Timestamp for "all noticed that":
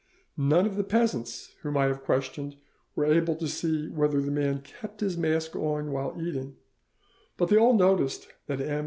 7.57-8.59